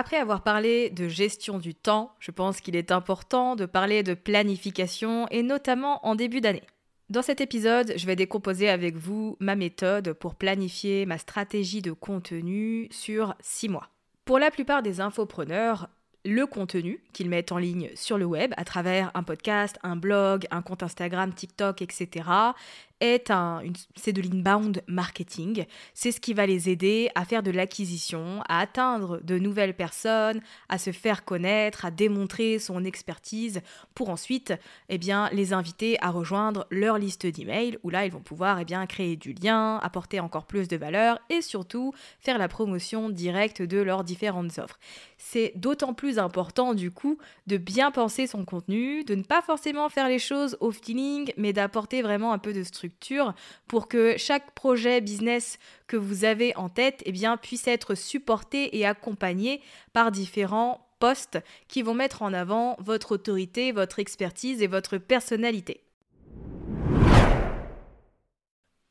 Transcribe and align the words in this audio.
Après 0.00 0.18
avoir 0.18 0.42
parlé 0.44 0.90
de 0.90 1.08
gestion 1.08 1.58
du 1.58 1.74
temps, 1.74 2.12
je 2.20 2.30
pense 2.30 2.60
qu'il 2.60 2.76
est 2.76 2.92
important 2.92 3.56
de 3.56 3.66
parler 3.66 4.04
de 4.04 4.14
planification 4.14 5.26
et 5.32 5.42
notamment 5.42 6.06
en 6.06 6.14
début 6.14 6.40
d'année. 6.40 6.62
Dans 7.10 7.20
cet 7.20 7.40
épisode, 7.40 7.94
je 7.96 8.06
vais 8.06 8.14
décomposer 8.14 8.68
avec 8.68 8.94
vous 8.94 9.36
ma 9.40 9.56
méthode 9.56 10.12
pour 10.12 10.36
planifier 10.36 11.04
ma 11.04 11.18
stratégie 11.18 11.82
de 11.82 11.90
contenu 11.90 12.86
sur 12.92 13.34
6 13.40 13.70
mois. 13.70 13.88
Pour 14.24 14.38
la 14.38 14.52
plupart 14.52 14.84
des 14.84 15.00
infopreneurs, 15.00 15.88
le 16.24 16.46
contenu 16.46 17.02
qu'ils 17.12 17.28
mettent 17.28 17.50
en 17.50 17.58
ligne 17.58 17.90
sur 17.96 18.18
le 18.18 18.24
web 18.24 18.52
à 18.56 18.64
travers 18.64 19.10
un 19.14 19.24
podcast, 19.24 19.78
un 19.82 19.96
blog, 19.96 20.46
un 20.52 20.62
compte 20.62 20.84
Instagram, 20.84 21.32
TikTok, 21.32 21.82
etc., 21.82 22.28
un, 23.30 23.62
c'est 23.96 24.12
de 24.12 24.22
l'inbound 24.22 24.82
marketing. 24.86 25.64
C'est 25.94 26.12
ce 26.12 26.20
qui 26.20 26.34
va 26.34 26.46
les 26.46 26.68
aider 26.68 27.10
à 27.14 27.24
faire 27.24 27.42
de 27.42 27.50
l'acquisition, 27.50 28.42
à 28.48 28.60
atteindre 28.60 29.20
de 29.22 29.38
nouvelles 29.38 29.74
personnes, 29.74 30.40
à 30.68 30.78
se 30.78 30.90
faire 30.90 31.24
connaître, 31.24 31.84
à 31.84 31.90
démontrer 31.90 32.58
son 32.58 32.84
expertise 32.84 33.60
pour 33.94 34.10
ensuite 34.10 34.52
eh 34.88 34.98
bien, 34.98 35.28
les 35.32 35.52
inviter 35.52 35.96
à 36.02 36.10
rejoindre 36.10 36.66
leur 36.70 36.98
liste 36.98 37.26
d'emails 37.26 37.78
où 37.82 37.90
là 37.90 38.04
ils 38.04 38.12
vont 38.12 38.20
pouvoir 38.20 38.58
eh 38.60 38.64
bien, 38.64 38.86
créer 38.86 39.16
du 39.16 39.32
lien, 39.32 39.78
apporter 39.78 40.20
encore 40.20 40.46
plus 40.46 40.68
de 40.68 40.76
valeur 40.76 41.18
et 41.30 41.42
surtout 41.42 41.92
faire 42.20 42.38
la 42.38 42.48
promotion 42.48 43.10
directe 43.10 43.62
de 43.62 43.78
leurs 43.78 44.04
différentes 44.04 44.58
offres. 44.58 44.78
C'est 45.18 45.52
d'autant 45.56 45.94
plus 45.94 46.18
important 46.18 46.74
du 46.74 46.90
coup 46.90 47.18
de 47.46 47.56
bien 47.56 47.90
penser 47.90 48.26
son 48.26 48.44
contenu, 48.44 49.04
de 49.04 49.14
ne 49.14 49.22
pas 49.22 49.42
forcément 49.42 49.88
faire 49.88 50.08
les 50.08 50.18
choses 50.18 50.56
au 50.60 50.70
feeling 50.70 51.32
mais 51.36 51.52
d'apporter 51.52 52.02
vraiment 52.02 52.32
un 52.32 52.38
peu 52.38 52.52
de 52.52 52.62
structure 52.62 52.87
pour 53.66 53.88
que 53.88 54.16
chaque 54.16 54.52
projet 54.52 55.00
business 55.00 55.58
que 55.86 55.96
vous 55.96 56.24
avez 56.24 56.54
en 56.56 56.68
tête 56.68 57.02
eh 57.06 57.12
puisse 57.40 57.66
être 57.68 57.94
supporté 57.94 58.76
et 58.78 58.86
accompagné 58.86 59.60
par 59.92 60.10
différents 60.10 60.86
postes 60.98 61.38
qui 61.68 61.82
vont 61.82 61.94
mettre 61.94 62.22
en 62.22 62.32
avant 62.32 62.76
votre 62.80 63.12
autorité, 63.12 63.72
votre 63.72 63.98
expertise 63.98 64.62
et 64.62 64.66
votre 64.66 64.98
personnalité. 64.98 65.82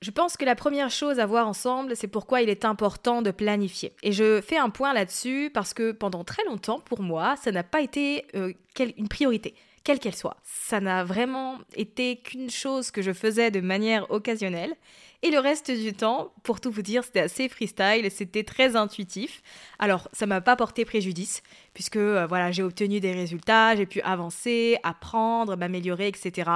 Je 0.02 0.12
pense 0.12 0.38
que 0.38 0.46
la 0.46 0.56
première 0.56 0.92
chose 0.92 1.20
à 1.20 1.26
voir 1.26 1.48
ensemble, 1.48 1.96
c'est 1.96 2.08
pourquoi 2.08 2.44
il 2.44 2.50
est 2.50 2.66
important 2.66 3.24
de 3.24 3.32
planifier. 3.32 3.94
Et 4.04 4.12
je 4.12 4.42
fais 4.42 4.58
un 4.58 4.70
point 4.70 4.94
là-dessus 4.94 5.50
parce 5.52 5.74
que 5.74 5.92
pendant 5.92 6.24
très 6.24 6.46
longtemps, 6.46 6.80
pour 6.80 7.02
moi, 7.02 7.36
ça 7.36 7.52
n'a 7.52 7.64
pas 7.64 7.82
été 7.82 8.26
euh, 8.36 8.54
une 8.80 9.08
priorité 9.08 9.56
quelle 9.88 10.00
qu'elle 10.00 10.18
soit. 10.18 10.36
Ça 10.44 10.82
n'a 10.82 11.06
vraiment 11.06 11.60
été 11.74 12.18
qu'une 12.18 12.50
chose 12.50 12.92
que 12.92 13.02
je 13.02 13.14
faisais 13.14 13.52
de 13.52 13.62
manière 13.62 14.12
occasionnelle. 14.12 14.76
Et 15.24 15.32
le 15.32 15.40
reste 15.40 15.72
du 15.72 15.94
temps, 15.94 16.34
pour 16.44 16.60
tout 16.60 16.70
vous 16.72 16.82
dire, 16.82 17.06
c'était 17.06 17.22
assez 17.22 17.48
freestyle, 17.48 18.12
c'était 18.12 18.44
très 18.44 18.76
intuitif. 18.76 19.42
Alors, 19.80 20.10
ça 20.12 20.26
m'a 20.26 20.42
pas 20.42 20.58
porté 20.58 20.84
préjudice, 20.84 21.42
puisque 21.74 21.96
euh, 21.96 22.28
voilà, 22.28 22.52
j'ai 22.52 22.64
obtenu 22.64 23.00
des 23.00 23.14
résultats, 23.14 23.78
j'ai 23.78 23.86
pu 23.86 24.02
avancer, 24.02 24.78
apprendre, 24.84 25.56
m'améliorer, 25.56 26.10
etc. 26.10 26.52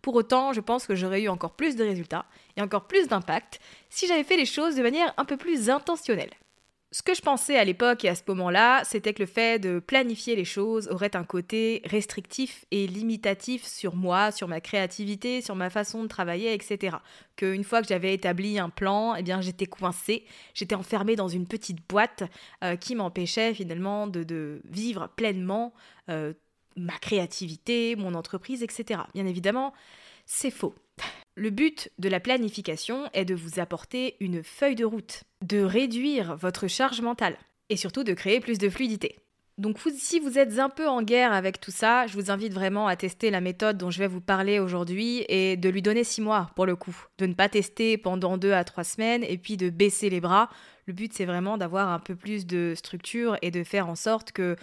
Pour 0.00 0.14
autant, 0.14 0.52
je 0.52 0.60
pense 0.60 0.86
que 0.86 0.94
j'aurais 0.94 1.22
eu 1.22 1.28
encore 1.28 1.56
plus 1.56 1.74
de 1.74 1.82
résultats 1.82 2.26
et 2.56 2.62
encore 2.62 2.86
plus 2.86 3.08
d'impact 3.08 3.58
si 3.90 4.06
j'avais 4.06 4.22
fait 4.22 4.36
les 4.36 4.46
choses 4.46 4.76
de 4.76 4.82
manière 4.82 5.12
un 5.16 5.24
peu 5.24 5.36
plus 5.36 5.70
intentionnelle. 5.70 6.30
Ce 6.96 7.02
que 7.02 7.12
je 7.12 7.20
pensais 7.20 7.58
à 7.58 7.64
l'époque 7.66 8.06
et 8.06 8.08
à 8.08 8.14
ce 8.14 8.22
moment-là, 8.28 8.82
c'était 8.84 9.12
que 9.12 9.22
le 9.22 9.26
fait 9.26 9.58
de 9.58 9.80
planifier 9.80 10.34
les 10.34 10.46
choses 10.46 10.88
aurait 10.88 11.14
un 11.14 11.24
côté 11.24 11.82
restrictif 11.84 12.64
et 12.70 12.86
limitatif 12.86 13.66
sur 13.66 13.94
moi, 13.94 14.32
sur 14.32 14.48
ma 14.48 14.62
créativité, 14.62 15.42
sur 15.42 15.56
ma 15.56 15.68
façon 15.68 16.04
de 16.04 16.08
travailler, 16.08 16.54
etc. 16.54 16.96
Qu'une 17.36 17.64
fois 17.64 17.82
que 17.82 17.88
j'avais 17.88 18.14
établi 18.14 18.58
un 18.58 18.70
plan, 18.70 19.14
eh 19.14 19.22
bien 19.22 19.42
j'étais 19.42 19.66
coincée, 19.66 20.24
j'étais 20.54 20.74
enfermée 20.74 21.16
dans 21.16 21.28
une 21.28 21.46
petite 21.46 21.86
boîte 21.86 22.22
euh, 22.64 22.76
qui 22.76 22.94
m'empêchait 22.94 23.52
finalement 23.52 24.06
de, 24.06 24.62
vivre 24.64 25.10
pleinement 25.16 25.74
euh, 26.08 26.32
ma 26.76 26.96
créativité, 26.96 27.94
mon 27.96 28.14
entreprise, 28.14 28.62
etc. 28.62 29.00
Bien 29.12 29.26
évidemment, 29.26 29.74
c'est 30.24 30.50
faux. 30.50 30.74
Le 31.38 31.50
but 31.50 31.90
de 31.98 32.08
la 32.08 32.18
planification 32.18 33.10
est 33.12 33.26
de 33.26 33.34
vous 33.34 33.60
apporter 33.60 34.16
une 34.20 34.42
feuille 34.42 34.74
de 34.74 34.86
route, 34.86 35.24
de 35.42 35.60
réduire 35.60 36.34
votre 36.34 36.66
charge 36.66 37.02
mentale 37.02 37.36
et 37.68 37.76
surtout 37.76 38.04
de 38.04 38.14
créer 38.14 38.40
plus 38.40 38.56
de 38.56 38.70
fluidité. 38.70 39.18
Donc 39.58 39.78
si 39.94 40.18
vous 40.18 40.38
êtes 40.38 40.58
un 40.58 40.70
peu 40.70 40.88
en 40.88 41.02
guerre 41.02 41.34
avec 41.34 41.60
tout 41.60 41.70
ça, 41.70 42.06
je 42.06 42.14
vous 42.14 42.30
invite 42.30 42.54
vraiment 42.54 42.86
à 42.86 42.96
tester 42.96 43.30
la 43.30 43.42
méthode 43.42 43.76
dont 43.76 43.90
je 43.90 43.98
vais 43.98 44.06
vous 44.06 44.22
parler 44.22 44.60
aujourd'hui 44.60 45.26
et 45.28 45.58
de 45.58 45.68
lui 45.68 45.82
donner 45.82 46.04
six 46.04 46.22
mois 46.22 46.50
pour 46.56 46.64
le 46.64 46.74
coup. 46.74 46.96
De 47.18 47.26
ne 47.26 47.34
pas 47.34 47.50
tester 47.50 47.98
pendant 47.98 48.38
deux 48.38 48.52
à 48.52 48.64
trois 48.64 48.84
semaines 48.84 49.22
et 49.22 49.36
puis 49.36 49.58
de 49.58 49.68
baisser 49.68 50.08
les 50.08 50.22
bras. 50.22 50.48
Le 50.86 50.94
but 50.94 51.12
c'est 51.12 51.26
vraiment 51.26 51.58
d'avoir 51.58 51.90
un 51.90 51.98
peu 51.98 52.16
plus 52.16 52.46
de 52.46 52.72
structure 52.74 53.36
et 53.42 53.50
de 53.50 53.62
faire 53.62 53.90
en 53.90 53.94
sorte 53.94 54.32
que 54.32 54.56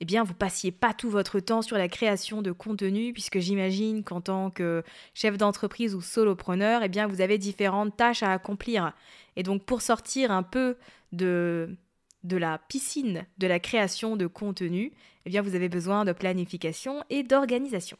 eh 0.00 0.04
bien, 0.04 0.24
vous 0.24 0.34
passiez 0.34 0.72
pas 0.72 0.92
tout 0.92 1.08
votre 1.08 1.40
temps 1.40 1.62
sur 1.62 1.78
la 1.78 1.88
création 1.88 2.42
de 2.42 2.52
contenu, 2.52 3.12
puisque 3.12 3.38
j'imagine 3.38 4.04
qu'en 4.04 4.20
tant 4.20 4.50
que 4.50 4.82
chef 5.14 5.38
d'entreprise 5.38 5.94
ou 5.94 6.00
solopreneur, 6.00 6.82
eh 6.82 6.88
bien, 6.88 7.06
vous 7.06 7.20
avez 7.20 7.38
différentes 7.38 7.96
tâches 7.96 8.22
à 8.22 8.32
accomplir. 8.32 8.92
Et 9.36 9.42
donc, 9.42 9.64
pour 9.64 9.80
sortir 9.80 10.30
un 10.30 10.42
peu 10.42 10.76
de, 11.12 11.76
de 12.24 12.36
la 12.36 12.58
piscine 12.68 13.24
de 13.38 13.46
la 13.46 13.58
création 13.58 14.16
de 14.16 14.26
contenu, 14.26 14.92
eh 15.24 15.30
bien, 15.30 15.42
vous 15.42 15.54
avez 15.54 15.68
besoin 15.68 16.04
de 16.04 16.12
planification 16.12 17.02
et 17.08 17.22
d'organisation. 17.22 17.96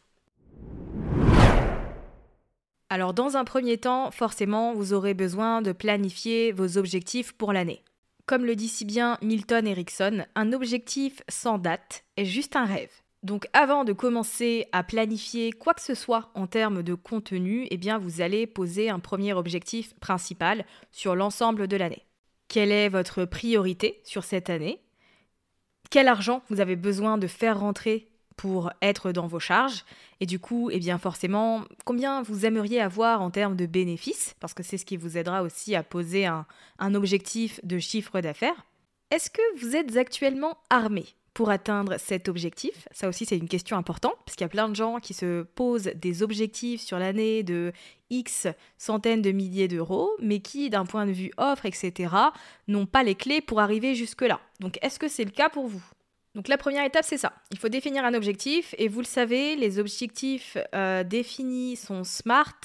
Alors 2.88 3.14
dans 3.14 3.36
un 3.36 3.44
premier 3.44 3.78
temps, 3.78 4.12
forcément, 4.12 4.72
vous 4.72 4.92
aurez 4.92 5.12
besoin 5.12 5.60
de 5.60 5.72
planifier 5.72 6.52
vos 6.52 6.78
objectifs 6.78 7.32
pour 7.32 7.52
l'année. 7.52 7.82
Comme 8.26 8.44
le 8.44 8.56
dit 8.56 8.68
si 8.68 8.84
bien 8.84 9.18
Milton 9.22 9.68
Erickson, 9.68 10.26
un 10.34 10.52
objectif 10.52 11.22
sans 11.28 11.58
date 11.58 12.04
est 12.16 12.24
juste 12.24 12.56
un 12.56 12.64
rêve. 12.64 12.90
Donc 13.22 13.46
avant 13.52 13.84
de 13.84 13.92
commencer 13.92 14.66
à 14.72 14.82
planifier 14.82 15.52
quoi 15.52 15.74
que 15.74 15.80
ce 15.80 15.94
soit 15.94 16.30
en 16.34 16.48
termes 16.48 16.82
de 16.82 16.94
contenu, 16.94 17.68
eh 17.70 17.76
bien 17.76 17.98
vous 17.98 18.20
allez 18.20 18.48
poser 18.48 18.90
un 18.90 18.98
premier 18.98 19.32
objectif 19.32 19.94
principal 20.00 20.64
sur 20.90 21.14
l'ensemble 21.14 21.68
de 21.68 21.76
l'année. 21.76 22.04
Quelle 22.48 22.72
est 22.72 22.88
votre 22.88 23.24
priorité 23.24 24.00
sur 24.04 24.24
cette 24.24 24.50
année? 24.50 24.82
Quel 25.90 26.08
argent 26.08 26.42
vous 26.48 26.60
avez 26.60 26.76
besoin 26.76 27.18
de 27.18 27.28
faire 27.28 27.60
rentrer 27.60 28.08
pour 28.36 28.70
être 28.82 29.12
dans 29.12 29.26
vos 29.26 29.40
charges 29.40 29.84
et 30.20 30.26
du 30.26 30.38
coup, 30.38 30.70
eh 30.70 30.78
bien 30.78 30.98
forcément, 30.98 31.64
combien 31.84 32.22
vous 32.22 32.46
aimeriez 32.46 32.80
avoir 32.80 33.22
en 33.22 33.30
termes 33.30 33.56
de 33.56 33.66
bénéfices? 33.66 34.34
Parce 34.40 34.54
que 34.54 34.62
c'est 34.62 34.78
ce 34.78 34.84
qui 34.84 34.96
vous 34.96 35.16
aidera 35.16 35.42
aussi 35.42 35.74
à 35.74 35.82
poser 35.82 36.26
un, 36.26 36.46
un 36.78 36.94
objectif 36.94 37.60
de 37.64 37.78
chiffre 37.78 38.20
d'affaires. 38.20 38.66
Est-ce 39.10 39.30
que 39.30 39.60
vous 39.60 39.76
êtes 39.76 39.96
actuellement 39.96 40.58
armé 40.68 41.06
pour 41.32 41.50
atteindre 41.50 41.96
cet 41.98 42.28
objectif? 42.28 42.88
Ça 42.90 43.08
aussi, 43.08 43.24
c'est 43.24 43.36
une 43.36 43.48
question 43.48 43.76
importante, 43.76 44.16
parce 44.24 44.36
qu'il 44.36 44.44
y 44.44 44.46
a 44.46 44.48
plein 44.48 44.68
de 44.68 44.74
gens 44.74 44.98
qui 45.00 45.14
se 45.14 45.42
posent 45.42 45.90
des 45.94 46.22
objectifs 46.22 46.80
sur 46.80 46.98
l'année 46.98 47.42
de 47.42 47.72
X 48.10 48.48
centaines 48.78 49.22
de 49.22 49.32
milliers 49.32 49.68
d'euros, 49.68 50.10
mais 50.20 50.40
qui, 50.40 50.70
d'un 50.70 50.86
point 50.86 51.06
de 51.06 51.12
vue 51.12 51.30
offre, 51.36 51.66
etc., 51.66 52.14
n'ont 52.68 52.86
pas 52.86 53.02
les 53.02 53.14
clés 53.14 53.40
pour 53.40 53.60
arriver 53.60 53.94
jusque-là. 53.94 54.40
Donc, 54.60 54.78
est-ce 54.82 54.98
que 54.98 55.08
c'est 55.08 55.24
le 55.24 55.30
cas 55.30 55.50
pour 55.50 55.68
vous? 55.68 55.84
Donc 56.36 56.48
la 56.48 56.58
première 56.58 56.84
étape, 56.84 57.06
c'est 57.06 57.16
ça. 57.16 57.32
Il 57.50 57.58
faut 57.58 57.70
définir 57.70 58.04
un 58.04 58.12
objectif 58.12 58.74
et 58.76 58.88
vous 58.88 59.00
le 59.00 59.06
savez, 59.06 59.56
les 59.56 59.78
objectifs 59.78 60.58
euh, 60.74 61.02
définis 61.02 61.76
sont 61.76 62.04
SMART. 62.04 62.60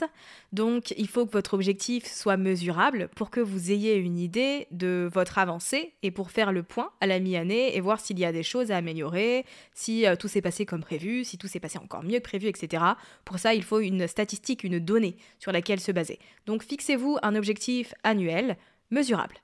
Donc 0.51 0.93
il 0.97 1.07
faut 1.07 1.25
que 1.25 1.31
votre 1.31 1.53
objectif 1.53 2.05
soit 2.05 2.35
mesurable 2.35 3.07
pour 3.15 3.29
que 3.29 3.39
vous 3.39 3.71
ayez 3.71 3.95
une 3.95 4.19
idée 4.19 4.67
de 4.71 5.09
votre 5.13 5.37
avancée 5.37 5.93
et 6.03 6.11
pour 6.11 6.31
faire 6.31 6.51
le 6.51 6.63
point 6.63 6.91
à 6.99 7.07
la 7.07 7.21
mi-année 7.21 7.73
et 7.73 7.79
voir 7.79 8.01
s'il 8.01 8.19
y 8.19 8.25
a 8.25 8.33
des 8.33 8.43
choses 8.43 8.71
à 8.71 8.75
améliorer, 8.75 9.45
si 9.73 10.05
euh, 10.05 10.17
tout 10.17 10.27
s'est 10.27 10.41
passé 10.41 10.65
comme 10.65 10.81
prévu, 10.81 11.23
si 11.23 11.37
tout 11.37 11.47
s'est 11.47 11.61
passé 11.61 11.79
encore 11.79 12.03
mieux 12.03 12.19
que 12.19 12.23
prévu, 12.23 12.47
etc. 12.47 12.83
Pour 13.23 13.39
ça, 13.39 13.53
il 13.53 13.63
faut 13.63 13.79
une 13.79 14.05
statistique, 14.05 14.65
une 14.65 14.79
donnée 14.79 15.15
sur 15.39 15.53
laquelle 15.53 15.79
se 15.79 15.93
baser. 15.93 16.19
Donc 16.45 16.63
fixez-vous 16.63 17.19
un 17.23 17.35
objectif 17.35 17.93
annuel 18.03 18.57
mesurable. 18.89 19.35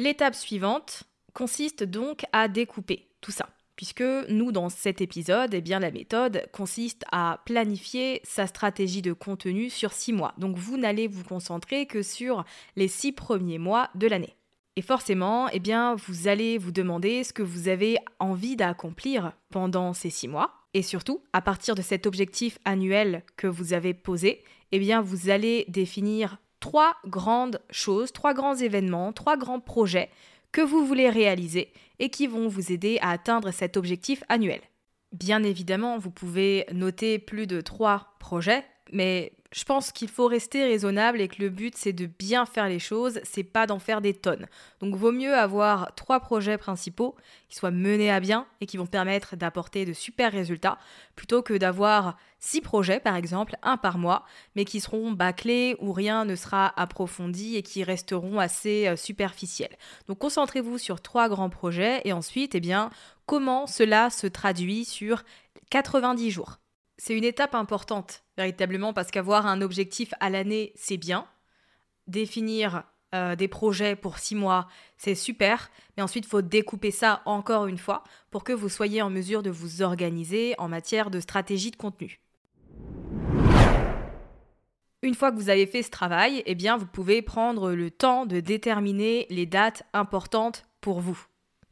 L'étape 0.00 0.34
suivante 0.34 1.02
consiste 1.34 1.84
donc 1.84 2.24
à 2.32 2.48
découper 2.48 3.10
tout 3.20 3.32
ça. 3.32 3.50
Puisque 3.76 4.00
nous, 4.30 4.50
dans 4.50 4.70
cet 4.70 5.02
épisode, 5.02 5.52
eh 5.52 5.60
bien, 5.60 5.78
la 5.78 5.90
méthode 5.90 6.48
consiste 6.54 7.04
à 7.12 7.42
planifier 7.44 8.22
sa 8.24 8.46
stratégie 8.46 9.02
de 9.02 9.12
contenu 9.12 9.68
sur 9.68 9.92
six 9.92 10.14
mois. 10.14 10.32
Donc 10.38 10.56
vous 10.56 10.78
n'allez 10.78 11.06
vous 11.06 11.22
concentrer 11.22 11.84
que 11.84 12.00
sur 12.00 12.46
les 12.76 12.88
six 12.88 13.12
premiers 13.12 13.58
mois 13.58 13.90
de 13.94 14.06
l'année. 14.06 14.34
Et 14.76 14.80
forcément, 14.80 15.50
eh 15.50 15.60
bien, 15.60 15.96
vous 15.96 16.28
allez 16.28 16.56
vous 16.56 16.72
demander 16.72 17.22
ce 17.22 17.34
que 17.34 17.42
vous 17.42 17.68
avez 17.68 17.98
envie 18.20 18.56
d'accomplir 18.56 19.34
pendant 19.50 19.92
ces 19.92 20.08
six 20.08 20.28
mois. 20.28 20.64
Et 20.72 20.80
surtout, 20.80 21.22
à 21.34 21.42
partir 21.42 21.74
de 21.74 21.82
cet 21.82 22.06
objectif 22.06 22.58
annuel 22.64 23.22
que 23.36 23.46
vous 23.46 23.74
avez 23.74 23.92
posé, 23.92 24.42
eh 24.72 24.78
bien, 24.78 25.02
vous 25.02 25.28
allez 25.28 25.66
définir 25.68 26.38
trois 26.60 26.96
grandes 27.06 27.60
choses, 27.70 28.12
trois 28.12 28.34
grands 28.34 28.54
événements, 28.54 29.12
trois 29.12 29.36
grands 29.36 29.60
projets 29.60 30.10
que 30.52 30.60
vous 30.60 30.84
voulez 30.84 31.08
réaliser 31.08 31.72
et 31.98 32.10
qui 32.10 32.26
vont 32.26 32.48
vous 32.48 32.72
aider 32.72 32.98
à 33.00 33.10
atteindre 33.10 33.50
cet 33.50 33.76
objectif 33.76 34.22
annuel. 34.28 34.60
Bien 35.12 35.42
évidemment, 35.42 35.98
vous 35.98 36.10
pouvez 36.10 36.66
noter 36.72 37.18
plus 37.18 37.46
de 37.46 37.60
trois 37.60 38.14
projets, 38.20 38.64
mais 38.92 39.32
je 39.52 39.64
pense 39.64 39.90
qu'il 39.90 40.08
faut 40.08 40.28
rester 40.28 40.62
raisonnable 40.62 41.20
et 41.20 41.26
que 41.26 41.42
le 41.42 41.48
but 41.48 41.76
c'est 41.76 41.92
de 41.92 42.06
bien 42.06 42.46
faire 42.46 42.68
les 42.68 42.78
choses, 42.78 43.20
c'est 43.24 43.42
pas 43.42 43.66
d'en 43.66 43.80
faire 43.80 44.00
des 44.00 44.14
tonnes. 44.14 44.46
Donc 44.78 44.94
vaut 44.94 45.10
mieux 45.10 45.34
avoir 45.34 45.92
trois 45.96 46.20
projets 46.20 46.56
principaux 46.56 47.16
qui 47.48 47.56
soient 47.56 47.72
menés 47.72 48.12
à 48.12 48.20
bien 48.20 48.46
et 48.60 48.66
qui 48.66 48.76
vont 48.76 48.86
permettre 48.86 49.34
d'apporter 49.34 49.84
de 49.84 49.92
super 49.92 50.30
résultats 50.30 50.78
plutôt 51.16 51.42
que 51.42 51.54
d'avoir 51.54 52.16
six 52.38 52.60
projets 52.60 53.00
par 53.00 53.16
exemple, 53.16 53.56
un 53.62 53.76
par 53.76 53.98
mois, 53.98 54.24
mais 54.54 54.64
qui 54.64 54.80
seront 54.80 55.10
bâclés 55.10 55.76
où 55.80 55.92
rien 55.92 56.24
ne 56.24 56.36
sera 56.36 56.72
approfondi 56.80 57.56
et 57.56 57.62
qui 57.62 57.82
resteront 57.82 58.38
assez 58.38 58.86
euh, 58.86 58.94
superficiels. 58.94 59.76
Donc 60.06 60.18
concentrez-vous 60.18 60.78
sur 60.78 61.00
trois 61.00 61.28
grands 61.28 61.50
projets 61.50 62.00
et 62.04 62.12
ensuite, 62.12 62.54
eh 62.54 62.60
bien, 62.60 62.90
comment 63.26 63.66
cela 63.66 64.10
se 64.10 64.28
traduit 64.28 64.84
sur 64.84 65.24
90 65.70 66.30
jours. 66.30 66.59
C'est 67.02 67.16
une 67.16 67.24
étape 67.24 67.54
importante, 67.54 68.24
véritablement, 68.36 68.92
parce 68.92 69.10
qu'avoir 69.10 69.46
un 69.46 69.62
objectif 69.62 70.12
à 70.20 70.28
l'année, 70.28 70.74
c'est 70.76 70.98
bien. 70.98 71.26
Définir 72.08 72.82
euh, 73.14 73.36
des 73.36 73.48
projets 73.48 73.96
pour 73.96 74.18
six 74.18 74.34
mois, 74.34 74.68
c'est 74.98 75.14
super, 75.14 75.70
mais 75.96 76.02
ensuite, 76.02 76.26
il 76.26 76.28
faut 76.28 76.42
découper 76.42 76.90
ça 76.90 77.22
encore 77.24 77.68
une 77.68 77.78
fois 77.78 78.04
pour 78.30 78.44
que 78.44 78.52
vous 78.52 78.68
soyez 78.68 79.00
en 79.00 79.08
mesure 79.08 79.42
de 79.42 79.48
vous 79.48 79.80
organiser 79.80 80.54
en 80.58 80.68
matière 80.68 81.10
de 81.10 81.20
stratégie 81.20 81.70
de 81.70 81.76
contenu. 81.76 82.20
Une 85.00 85.14
fois 85.14 85.32
que 85.32 85.36
vous 85.36 85.48
avez 85.48 85.66
fait 85.66 85.82
ce 85.82 85.90
travail, 85.90 86.42
eh 86.44 86.54
bien, 86.54 86.76
vous 86.76 86.84
pouvez 86.84 87.22
prendre 87.22 87.72
le 87.72 87.90
temps 87.90 88.26
de 88.26 88.40
déterminer 88.40 89.26
les 89.30 89.46
dates 89.46 89.84
importantes 89.94 90.66
pour 90.82 91.00
vous, 91.00 91.18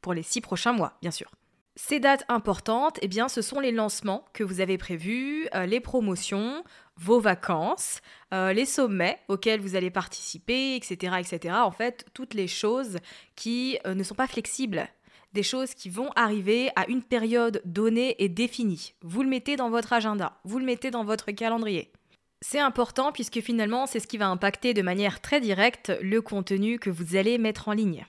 pour 0.01 0.15
les 0.15 0.23
six 0.23 0.41
prochains 0.41 0.73
mois, 0.73 0.95
bien 1.03 1.11
sûr. 1.11 1.31
Ces 1.81 2.01
dates 2.01 2.25
importantes, 2.29 2.99
eh 3.03 3.09
bien, 3.09 3.29
ce 3.29 3.41
sont 3.41 3.61
les 3.61 3.71
lancements 3.71 4.25
que 4.33 4.43
vous 4.43 4.61
avez 4.61 4.77
prévus, 4.77 5.49
euh, 5.55 5.65
les 5.65 5.79
promotions, 5.79 6.65
vos 6.97 7.21
vacances, 7.21 8.01
euh, 8.35 8.53
les 8.53 8.65
sommets 8.65 9.21
auxquels 9.29 9.61
vous 9.61 9.77
allez 9.77 9.89
participer, 9.89 10.75
etc., 10.75 11.15
etc. 11.21 11.55
En 11.55 11.71
fait, 11.71 12.05
toutes 12.15 12.35
les 12.35 12.49
choses 12.49 12.99
qui 13.37 13.79
euh, 13.87 13.95
ne 13.95 14.03
sont 14.03 14.17
pas 14.17 14.27
flexibles, 14.27 14.89
des 15.35 15.45
choses 15.45 15.73
qui 15.73 15.89
vont 15.89 16.11
arriver 16.17 16.71
à 16.75 16.89
une 16.89 17.05
période 17.05 17.63
donnée 17.65 18.17
et 18.19 18.29
définie. 18.29 18.95
Vous 19.03 19.23
le 19.23 19.29
mettez 19.29 19.55
dans 19.55 19.71
votre 19.71 19.93
agenda, 19.93 20.41
vous 20.43 20.59
le 20.59 20.65
mettez 20.65 20.91
dans 20.91 21.05
votre 21.05 21.31
calendrier. 21.31 21.93
C'est 22.41 22.59
important 22.59 23.13
puisque 23.13 23.41
finalement, 23.41 23.87
c'est 23.87 24.01
ce 24.01 24.09
qui 24.09 24.19
va 24.19 24.27
impacter 24.27 24.75
de 24.75 24.83
manière 24.83 25.21
très 25.21 25.41
directe 25.41 25.93
le 26.03 26.23
contenu 26.23 26.81
que 26.81 26.91
vous 26.91 27.15
allez 27.15 27.39
mettre 27.39 27.69
en 27.69 27.73
ligne. 27.73 28.05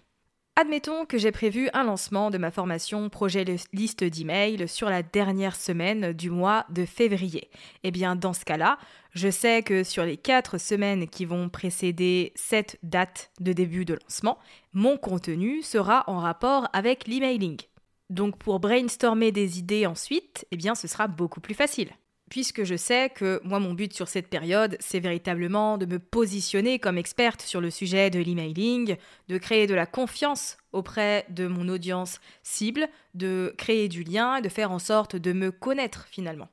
Admettons 0.62 1.06
que 1.06 1.18
j'ai 1.18 1.32
prévu 1.32 1.70
un 1.72 1.86
lancement 1.86 2.32
de 2.32 2.38
ma 2.38 2.52
formation 2.52 3.08
projet 3.08 3.46
liste 3.72 4.04
d'emails 4.04 4.68
sur 4.68 4.90
la 4.90 5.04
dernière 5.04 5.56
semaine 5.56 6.12
du 6.12 6.30
mois 6.30 6.66
de 6.70 6.84
février. 6.84 7.50
Eh 7.84 7.92
bien, 7.92 8.18
dans 8.18 8.34
ce 8.34 8.44
cas-là, 8.44 8.78
je 9.14 9.30
sais 9.30 9.64
que 9.64 9.86
sur 9.86 10.04
les 10.04 10.18
quatre 10.18 10.58
semaines 10.58 11.08
qui 11.08 11.24
vont 11.24 11.48
précéder 11.48 12.34
cette 12.36 12.78
date 12.84 13.32
de 13.40 13.54
début 13.54 13.86
de 13.86 13.94
lancement, 13.94 14.38
mon 14.74 14.98
contenu 14.98 15.62
sera 15.62 16.04
en 16.08 16.20
rapport 16.20 16.68
avec 16.74 17.08
l'emailing. 17.08 17.62
Donc 18.10 18.38
pour 18.38 18.60
brainstormer 18.60 19.32
des 19.32 19.60
idées 19.60 19.86
ensuite, 19.86 20.46
eh 20.52 20.58
ce 20.76 20.90
sera 20.90 21.08
beaucoup 21.08 21.40
plus 21.40 21.56
facile 21.56 21.92
puisque 22.30 22.64
je 22.64 22.76
sais 22.76 23.10
que 23.10 23.42
moi 23.44 23.60
mon 23.60 23.74
but 23.74 23.94
sur 23.94 24.08
cette 24.08 24.28
période, 24.28 24.78
c'est 24.80 25.00
véritablement 25.00 25.78
de 25.78 25.86
me 25.86 26.00
positionner 26.00 26.80
comme 26.80 26.98
experte 26.98 27.42
sur 27.42 27.62
le 27.62 27.70
sujet 27.70 28.10
de 28.10 28.20
l'emailing, 28.20 28.96
de 29.28 29.38
créer 29.38 29.68
de 29.68 29.76
la 29.76 29.86
confiance 29.86 30.58
auprès 30.72 31.26
de 31.30 31.48
mon 31.48 31.68
audience 31.70 32.20
cible, 32.44 32.88
de 33.16 33.54
créer 33.58 33.88
du 33.90 34.04
lien 34.04 34.38
et 34.38 34.42
de 34.42 34.50
faire 34.50 34.72
en 34.72 34.80
sorte 34.80 35.16
de 35.16 35.34
me 35.34 35.52
connaître 35.52 36.08
finalement. 36.10 36.50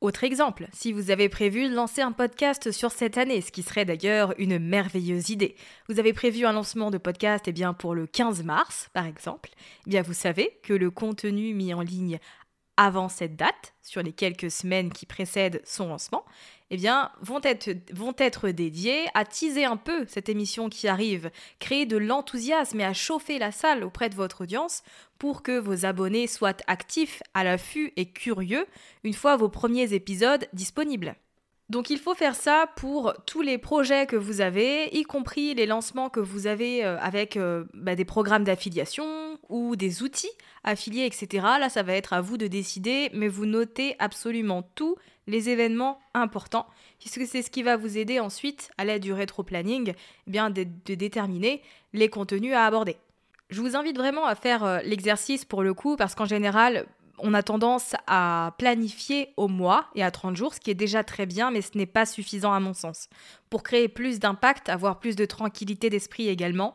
Autre 0.00 0.22
exemple, 0.22 0.68
si 0.72 0.92
vous 0.92 1.10
avez 1.10 1.28
prévu 1.28 1.68
de 1.68 1.74
lancer 1.74 2.02
un 2.02 2.12
podcast 2.12 2.70
sur 2.70 2.92
cette 2.92 3.18
année, 3.18 3.40
ce 3.40 3.50
qui 3.50 3.64
serait 3.64 3.84
d'ailleurs 3.84 4.32
une 4.38 4.60
merveilleuse 4.60 5.30
idée, 5.30 5.56
vous 5.88 5.98
avez 5.98 6.12
prévu 6.12 6.46
un 6.46 6.52
lancement 6.52 6.92
de 6.92 6.98
podcast 6.98 7.46
eh 7.48 7.52
bien, 7.52 7.74
pour 7.74 7.96
le 7.96 8.06
15 8.06 8.44
mars, 8.44 8.90
par 8.92 9.06
exemple, 9.06 9.50
eh 9.88 9.90
bien 9.90 10.02
vous 10.02 10.12
savez 10.14 10.56
que 10.62 10.72
le 10.72 10.92
contenu 10.92 11.52
mis 11.52 11.74
en 11.74 11.80
ligne 11.80 12.20
avant 12.78 13.08
cette 13.08 13.36
date, 13.36 13.74
sur 13.82 14.02
les 14.02 14.12
quelques 14.12 14.50
semaines 14.50 14.92
qui 14.92 15.04
précèdent 15.04 15.60
son 15.64 15.88
lancement, 15.88 16.24
eh 16.70 16.76
bien, 16.76 17.10
vont 17.20 17.40
être, 17.42 17.70
vont 17.92 18.14
être 18.16 18.50
dédiés 18.50 19.06
à 19.14 19.24
teaser 19.24 19.64
un 19.64 19.76
peu 19.76 20.06
cette 20.06 20.28
émission 20.28 20.68
qui 20.68 20.86
arrive, 20.86 21.30
créer 21.58 21.86
de 21.86 21.96
l'enthousiasme 21.96 22.80
et 22.80 22.84
à 22.84 22.92
chauffer 22.92 23.38
la 23.38 23.50
salle 23.50 23.82
auprès 23.82 24.08
de 24.08 24.14
votre 24.14 24.42
audience 24.42 24.84
pour 25.18 25.42
que 25.42 25.58
vos 25.58 25.84
abonnés 25.84 26.28
soient 26.28 26.56
actifs, 26.68 27.20
à 27.34 27.42
l'affût 27.42 27.92
et 27.96 28.06
curieux 28.06 28.66
une 29.02 29.14
fois 29.14 29.36
vos 29.36 29.48
premiers 29.48 29.92
épisodes 29.92 30.46
disponibles. 30.52 31.16
Donc 31.68 31.90
il 31.90 31.98
faut 31.98 32.14
faire 32.14 32.34
ça 32.34 32.70
pour 32.76 33.12
tous 33.26 33.42
les 33.42 33.58
projets 33.58 34.06
que 34.06 34.16
vous 34.16 34.40
avez, 34.40 34.88
y 34.96 35.02
compris 35.02 35.54
les 35.54 35.66
lancements 35.66 36.08
que 36.08 36.20
vous 36.20 36.46
avez 36.46 36.84
euh, 36.84 36.98
avec 37.00 37.36
euh, 37.36 37.64
bah, 37.74 37.94
des 37.94 38.06
programmes 38.06 38.44
d'affiliation 38.44 39.27
ou 39.48 39.76
des 39.76 40.02
outils 40.02 40.30
affiliés, 40.64 41.06
etc. 41.06 41.44
Là, 41.58 41.68
ça 41.68 41.82
va 41.82 41.94
être 41.94 42.12
à 42.12 42.20
vous 42.20 42.36
de 42.36 42.46
décider, 42.46 43.10
mais 43.12 43.28
vous 43.28 43.46
notez 43.46 43.96
absolument 43.98 44.62
tous 44.74 44.96
les 45.26 45.50
événements 45.50 46.00
importants, 46.14 46.66
puisque 46.98 47.26
c'est 47.26 47.42
ce 47.42 47.50
qui 47.50 47.62
va 47.62 47.76
vous 47.76 47.98
aider 47.98 48.18
ensuite, 48.18 48.70
à 48.78 48.84
l'aide 48.84 49.02
du 49.02 49.12
rétro-planning, 49.12 49.92
eh 50.26 50.30
bien 50.30 50.50
de, 50.50 50.64
déterminer 50.86 51.62
les 51.92 52.08
contenus 52.08 52.54
à 52.54 52.64
aborder. 52.64 52.96
Je 53.50 53.60
vous 53.60 53.76
invite 53.76 53.96
vraiment 53.96 54.26
à 54.26 54.34
faire 54.34 54.64
euh, 54.64 54.80
l'exercice 54.84 55.44
pour 55.44 55.62
le 55.62 55.74
coup, 55.74 55.96
parce 55.96 56.14
qu'en 56.14 56.24
général, 56.26 56.86
on 57.18 57.34
a 57.34 57.42
tendance 57.42 57.94
à 58.06 58.54
planifier 58.58 59.32
au 59.36 59.48
mois 59.48 59.86
et 59.94 60.02
à 60.02 60.10
30 60.10 60.36
jours, 60.36 60.54
ce 60.54 60.60
qui 60.60 60.70
est 60.70 60.74
déjà 60.74 61.04
très 61.04 61.26
bien, 61.26 61.50
mais 61.50 61.62
ce 61.62 61.76
n'est 61.76 61.86
pas 61.86 62.06
suffisant 62.06 62.52
à 62.52 62.60
mon 62.60 62.74
sens. 62.74 63.08
Pour 63.50 63.62
créer 63.62 63.88
plus 63.88 64.18
d'impact, 64.18 64.68
avoir 64.68 64.98
plus 64.98 65.16
de 65.16 65.24
tranquillité 65.24 65.90
d'esprit 65.90 66.28
également, 66.28 66.74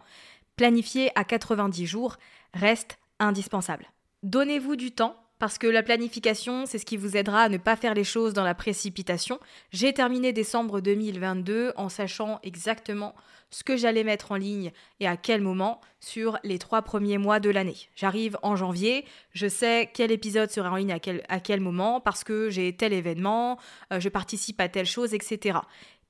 planifier 0.55 1.12
à 1.15 1.24
90 1.24 1.86
jours 1.86 2.17
reste 2.53 2.98
indispensable. 3.19 3.88
Donnez-vous 4.24 4.75
du 4.75 4.91
temps 4.91 5.17
parce 5.39 5.57
que 5.57 5.67
la 5.67 5.83
planification, 5.83 6.65
c'est 6.65 6.77
ce 6.77 6.86
qui 6.86 6.95
vous 6.95 7.17
aidera 7.17 7.41
à 7.41 7.50
ne 7.50 7.57
pas 7.57 7.75
faire 7.75 7.93
les 7.93 8.05
choses 8.05 8.33
dans 8.33 8.45
la 8.45 8.55
précipitation. 8.55 9.39
J'ai 9.72 9.91
terminé 9.91 10.31
décembre 10.31 10.79
2022 10.79 11.74
en 11.75 11.89
sachant 11.89 12.39
exactement 12.43 13.13
ce 13.50 13.63
que 13.63 13.75
j'allais 13.75 14.03
mettre 14.03 14.31
en 14.31 14.36
ligne 14.36 14.72
et 15.00 15.07
à 15.07 15.17
quel 15.17 15.41
moment 15.41 15.81
sur 16.00 16.39
les 16.43 16.60
trois 16.60 16.81
premiers 16.81 17.17
mois 17.17 17.39
de 17.39 17.50
l'année. 17.50 17.75
J'arrive 17.95 18.38
en 18.41 18.55
janvier, 18.55 19.05
je 19.31 19.48
sais 19.48 19.91
quel 19.93 20.12
épisode 20.12 20.50
sera 20.50 20.72
en 20.72 20.75
ligne 20.77 20.93
à 20.93 21.39
quel, 21.39 21.60
moment 21.60 22.00
parce 22.00 22.24
que 22.24 22.50
j'ai 22.50 22.74
tel 22.75 22.93
événement, 22.93 23.60
euh, 23.91 24.00
je 24.00 24.10
participe 24.10 24.62
à 24.62 24.69
telle 24.69 24.86
chose, 24.86 25.13
etc. 25.13 25.60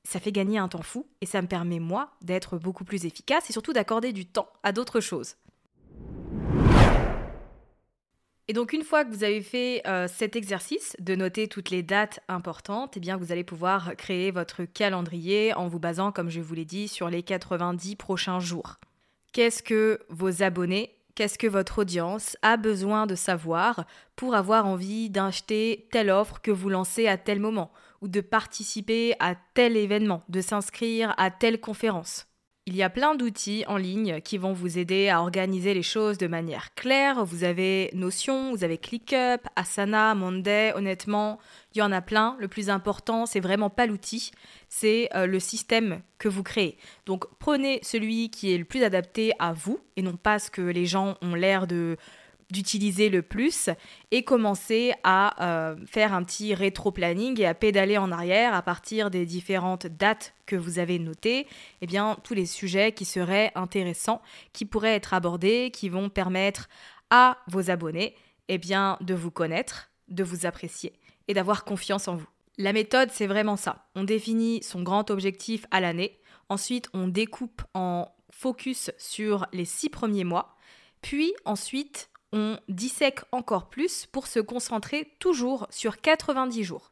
Ça 0.03 0.19
fait 0.19 0.31
gagner 0.31 0.57
un 0.57 0.67
temps 0.67 0.81
fou 0.81 1.07
et 1.21 1.25
ça 1.25 1.41
me 1.41 1.47
permet, 1.47 1.79
moi, 1.79 2.11
d'être 2.21 2.57
beaucoup 2.57 2.83
plus 2.83 3.05
efficace 3.05 3.49
et 3.49 3.53
surtout 3.53 3.73
d'accorder 3.73 4.13
du 4.13 4.25
temps 4.25 4.49
à 4.63 4.71
d'autres 4.71 4.99
choses. 4.99 5.35
Et 8.49 8.53
donc 8.53 8.73
une 8.73 8.83
fois 8.83 9.05
que 9.05 9.09
vous 9.09 9.23
avez 9.23 9.41
fait 9.41 9.81
euh, 9.87 10.07
cet 10.13 10.35
exercice 10.35 10.97
de 10.99 11.15
noter 11.15 11.47
toutes 11.47 11.69
les 11.69 11.81
dates 11.81 12.19
importantes, 12.27 12.97
eh 12.97 12.99
bien 12.99 13.15
vous 13.15 13.31
allez 13.31 13.45
pouvoir 13.45 13.95
créer 13.95 14.31
votre 14.31 14.65
calendrier 14.65 15.53
en 15.53 15.69
vous 15.69 15.79
basant, 15.79 16.11
comme 16.11 16.29
je 16.29 16.41
vous 16.41 16.53
l'ai 16.53 16.65
dit, 16.65 16.89
sur 16.89 17.09
les 17.09 17.23
90 17.23 17.95
prochains 17.95 18.41
jours. 18.41 18.75
Qu'est-ce 19.31 19.63
que 19.63 19.99
vos 20.09 20.43
abonnés, 20.43 20.93
qu'est-ce 21.15 21.39
que 21.39 21.47
votre 21.47 21.79
audience 21.79 22.35
a 22.41 22.57
besoin 22.57 23.07
de 23.07 23.15
savoir 23.15 23.85
pour 24.17 24.35
avoir 24.35 24.65
envie 24.65 25.09
d'acheter 25.09 25.87
telle 25.91 26.09
offre 26.09 26.41
que 26.41 26.51
vous 26.51 26.67
lancez 26.67 27.07
à 27.07 27.17
tel 27.17 27.39
moment, 27.39 27.71
ou 28.03 28.07
de 28.07 28.21
participer 28.21 29.15
à 29.19 29.33
tel 29.55 29.75
événement, 29.75 30.23
de 30.29 30.41
s'inscrire 30.41 31.15
à 31.17 31.31
telle 31.31 31.59
conférence 31.59 32.27
il 32.65 32.77
y 32.77 32.83
a 32.83 32.89
plein 32.89 33.15
d'outils 33.15 33.65
en 33.67 33.75
ligne 33.75 34.21
qui 34.21 34.37
vont 34.37 34.53
vous 34.53 34.77
aider 34.77 35.09
à 35.09 35.21
organiser 35.21 35.73
les 35.73 35.83
choses 35.83 36.17
de 36.17 36.27
manière 36.27 36.73
claire. 36.75 37.25
Vous 37.25 37.43
avez 37.43 37.89
Notion, 37.93 38.51
vous 38.51 38.63
avez 38.63 38.77
ClickUp, 38.77 39.41
Asana, 39.57 40.15
Monday. 40.15 40.71
Honnêtement, 40.73 41.39
il 41.73 41.79
y 41.79 41.81
en 41.81 41.91
a 41.91 42.01
plein. 42.01 42.37
Le 42.39 42.47
plus 42.47 42.69
important, 42.69 43.25
c'est 43.25 43.41
vraiment 43.41 43.69
pas 43.69 43.85
l'outil, 43.85 44.31
c'est 44.69 45.09
euh, 45.13 45.25
le 45.25 45.39
système 45.41 46.01
que 46.19 46.29
vous 46.29 46.43
créez. 46.43 46.77
Donc 47.05 47.25
prenez 47.37 47.79
celui 47.83 48.29
qui 48.29 48.53
est 48.53 48.57
le 48.57 48.65
plus 48.65 48.83
adapté 48.83 49.33
à 49.39 49.51
vous 49.51 49.79
et 49.97 50.01
non 50.01 50.15
pas 50.15 50.39
ce 50.39 50.49
que 50.49 50.61
les 50.61 50.85
gens 50.85 51.17
ont 51.21 51.35
l'air 51.35 51.67
de 51.67 51.97
d'utiliser 52.51 53.09
le 53.09 53.21
plus 53.21 53.69
et 54.11 54.23
commencer 54.23 54.93
à 55.03 55.43
euh, 55.43 55.75
faire 55.85 56.13
un 56.13 56.23
petit 56.23 56.53
rétro-planning 56.53 57.39
et 57.39 57.45
à 57.45 57.53
pédaler 57.53 57.97
en 57.97 58.11
arrière 58.11 58.53
à 58.53 58.61
partir 58.61 59.09
des 59.09 59.25
différentes 59.25 59.87
dates 59.87 60.33
que 60.45 60.55
vous 60.55 60.79
avez 60.79 60.99
notées, 60.99 61.47
eh 61.81 61.87
bien 61.87 62.17
tous 62.23 62.33
les 62.33 62.45
sujets 62.45 62.91
qui 62.91 63.05
seraient 63.05 63.51
intéressants, 63.55 64.21
qui 64.51 64.65
pourraient 64.65 64.95
être 64.95 65.13
abordés, 65.13 65.71
qui 65.73 65.89
vont 65.89 66.09
permettre 66.09 66.69
à 67.09 67.37
vos 67.47 67.69
abonnés 67.69 68.15
eh 68.49 68.57
bien 68.57 68.97
de 69.01 69.13
vous 69.13 69.31
connaître, 69.31 69.89
de 70.09 70.23
vous 70.23 70.45
apprécier 70.45 70.93
et 71.27 71.33
d'avoir 71.33 71.63
confiance 71.63 72.07
en 72.07 72.15
vous. 72.15 72.27
La 72.57 72.73
méthode, 72.73 73.09
c'est 73.11 73.27
vraiment 73.27 73.55
ça. 73.55 73.87
On 73.95 74.03
définit 74.03 74.61
son 74.61 74.83
grand 74.83 75.09
objectif 75.09 75.65
à 75.71 75.79
l'année, 75.79 76.19
ensuite 76.49 76.89
on 76.93 77.07
découpe 77.07 77.63
en 77.73 78.13
focus 78.29 78.91
sur 78.97 79.47
les 79.53 79.65
six 79.65 79.89
premiers 79.89 80.23
mois, 80.23 80.55
puis 81.01 81.33
ensuite 81.45 82.09
on 82.33 82.57
dissèque 82.67 83.21
encore 83.31 83.69
plus 83.69 84.07
pour 84.07 84.27
se 84.27 84.39
concentrer 84.39 85.13
toujours 85.19 85.67
sur 85.69 86.01
90 86.01 86.63
jours. 86.63 86.91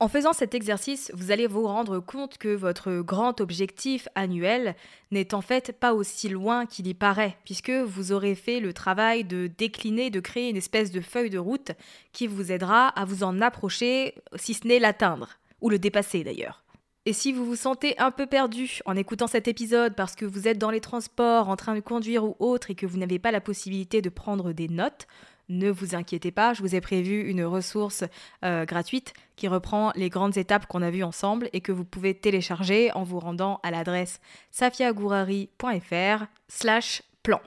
En 0.00 0.08
faisant 0.08 0.32
cet 0.32 0.56
exercice, 0.56 1.12
vous 1.14 1.30
allez 1.30 1.46
vous 1.46 1.64
rendre 1.64 2.00
compte 2.00 2.36
que 2.36 2.52
votre 2.52 3.02
grand 3.02 3.40
objectif 3.40 4.08
annuel 4.16 4.74
n'est 5.12 5.32
en 5.32 5.40
fait 5.40 5.78
pas 5.78 5.94
aussi 5.94 6.28
loin 6.28 6.66
qu'il 6.66 6.88
y 6.88 6.94
paraît, 6.94 7.38
puisque 7.44 7.70
vous 7.70 8.10
aurez 8.10 8.34
fait 8.34 8.58
le 8.58 8.72
travail 8.72 9.22
de 9.22 9.46
décliner, 9.46 10.10
de 10.10 10.18
créer 10.18 10.50
une 10.50 10.56
espèce 10.56 10.90
de 10.90 11.00
feuille 11.00 11.30
de 11.30 11.38
route 11.38 11.70
qui 12.12 12.26
vous 12.26 12.50
aidera 12.50 12.88
à 12.88 13.04
vous 13.04 13.22
en 13.22 13.40
approcher, 13.40 14.16
si 14.34 14.54
ce 14.54 14.66
n'est 14.66 14.80
l'atteindre, 14.80 15.38
ou 15.60 15.70
le 15.70 15.78
dépasser 15.78 16.24
d'ailleurs. 16.24 16.61
Et 17.04 17.12
si 17.12 17.32
vous 17.32 17.44
vous 17.44 17.56
sentez 17.56 17.98
un 17.98 18.12
peu 18.12 18.26
perdu 18.26 18.78
en 18.86 18.94
écoutant 18.94 19.26
cet 19.26 19.48
épisode 19.48 19.96
parce 19.96 20.14
que 20.14 20.24
vous 20.24 20.46
êtes 20.46 20.58
dans 20.58 20.70
les 20.70 20.80
transports, 20.80 21.48
en 21.48 21.56
train 21.56 21.74
de 21.74 21.80
conduire 21.80 22.24
ou 22.24 22.36
autre 22.38 22.70
et 22.70 22.76
que 22.76 22.86
vous 22.86 22.96
n'avez 22.96 23.18
pas 23.18 23.32
la 23.32 23.40
possibilité 23.40 24.00
de 24.02 24.08
prendre 24.08 24.52
des 24.52 24.68
notes, 24.68 25.08
ne 25.48 25.68
vous 25.68 25.96
inquiétez 25.96 26.30
pas, 26.30 26.54
je 26.54 26.62
vous 26.62 26.76
ai 26.76 26.80
prévu 26.80 27.28
une 27.28 27.44
ressource 27.44 28.04
euh, 28.44 28.64
gratuite 28.64 29.14
qui 29.34 29.48
reprend 29.48 29.92
les 29.96 30.08
grandes 30.10 30.36
étapes 30.36 30.66
qu'on 30.66 30.82
a 30.82 30.90
vues 30.90 31.02
ensemble 31.02 31.50
et 31.52 31.60
que 31.60 31.72
vous 31.72 31.84
pouvez 31.84 32.14
télécharger 32.14 32.92
en 32.92 33.02
vous 33.02 33.18
rendant 33.18 33.58
à 33.64 33.72
l'adresse 33.72 34.20
safiagourari.fr 34.52 36.26
slash 36.46 37.02
plan. 37.24 37.40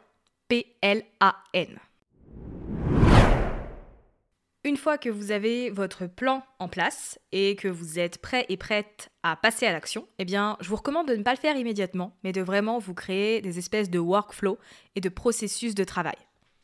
P-L-A-N. 0.49 1.79
Une 4.65 4.77
fois 4.77 4.97
que 4.97 5.09
vous 5.09 5.29
avez 5.29 5.69
votre 5.69 6.07
plan 6.07 6.43
en 6.57 6.67
place 6.67 7.19
et 7.31 7.55
que 7.55 7.67
vous 7.67 7.99
êtes 7.99 8.17
prêt 8.17 8.47
et 8.49 8.57
prête 8.57 9.11
à 9.21 9.35
passer 9.35 9.67
à 9.67 9.71
l'action, 9.71 10.07
eh 10.17 10.25
bien, 10.25 10.57
je 10.59 10.69
vous 10.69 10.75
recommande 10.75 11.07
de 11.07 11.15
ne 11.15 11.21
pas 11.21 11.35
le 11.35 11.39
faire 11.39 11.55
immédiatement, 11.55 12.17
mais 12.23 12.31
de 12.31 12.41
vraiment 12.41 12.79
vous 12.79 12.95
créer 12.95 13.41
des 13.41 13.59
espèces 13.59 13.91
de 13.91 13.99
workflow 13.99 14.57
et 14.95 15.01
de 15.01 15.09
processus 15.09 15.75
de 15.75 15.83
travail. 15.83 16.15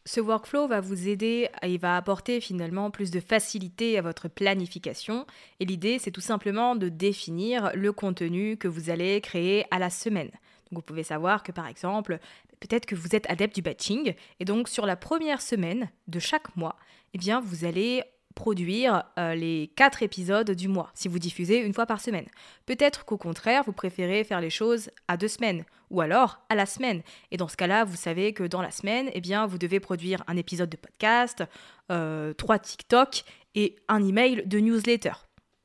Ce 0.05 0.20
workflow 0.20 0.67
va 0.67 0.81
vous 0.81 1.10
aider 1.10 1.48
et 1.62 1.77
va 1.77 1.96
apporter 1.96 2.41
finalement 2.41 2.89
plus 2.89 3.12
de 3.12 3.20
facilité 3.20 4.00
à 4.00 4.01
votre 4.01 4.27
planification. 4.29 5.27
Et 5.60 5.65
l'idée, 5.65 6.00
c'est 6.00 6.10
tout 6.10 6.22
simplement 6.22 6.75
de 6.75 6.89
définir 6.89 7.70
le 7.75 7.93
contenu 7.93 8.58
que 8.58 8.67
vous 8.67 8.89
allez 8.89 9.22
créer 9.22 9.65
à 9.70 9.77
la 9.77 9.91
semaine. 9.91 10.31
Vous 10.71 10.81
pouvez 10.81 11.03
savoir 11.03 11.43
que 11.43 11.51
par 11.51 11.67
exemple, 11.67 12.19
peut-être 12.59 12.85
que 12.85 12.95
vous 12.95 13.15
êtes 13.15 13.29
adepte 13.29 13.55
du 13.55 13.61
batching, 13.61 14.13
et 14.39 14.45
donc 14.45 14.67
sur 14.67 14.85
la 14.85 14.95
première 14.95 15.41
semaine 15.41 15.89
de 16.07 16.19
chaque 16.19 16.55
mois, 16.55 16.75
eh 17.13 17.17
bien 17.17 17.39
vous 17.39 17.65
allez 17.65 18.03
produire 18.31 19.03
euh, 19.19 19.35
les 19.35 19.71
quatre 19.75 20.03
épisodes 20.03 20.51
du 20.51 20.67
mois, 20.67 20.91
si 20.93 21.07
vous 21.07 21.19
diffusez 21.19 21.57
une 21.57 21.73
fois 21.73 21.85
par 21.85 22.01
semaine. 22.01 22.27
Peut-être 22.65 23.05
qu'au 23.05 23.17
contraire, 23.17 23.63
vous 23.65 23.73
préférez 23.73 24.23
faire 24.23 24.41
les 24.41 24.49
choses 24.49 24.89
à 25.07 25.17
deux 25.17 25.27
semaines, 25.27 25.65
ou 25.89 26.01
alors 26.01 26.39
à 26.49 26.55
la 26.55 26.65
semaine. 26.65 27.01
Et 27.31 27.37
dans 27.37 27.47
ce 27.47 27.57
cas-là, 27.57 27.83
vous 27.83 27.97
savez 27.97 28.33
que 28.33 28.43
dans 28.43 28.61
la 28.61 28.71
semaine, 28.71 29.09
eh 29.13 29.21
bien, 29.21 29.45
vous 29.45 29.57
devez 29.57 29.79
produire 29.79 30.23
un 30.27 30.37
épisode 30.37 30.69
de 30.69 30.77
podcast, 30.77 31.43
euh, 31.91 32.33
trois 32.33 32.59
TikTok 32.59 33.23
et 33.55 33.75
un 33.87 34.03
email 34.03 34.43
de 34.45 34.59
newsletter. 34.59 35.13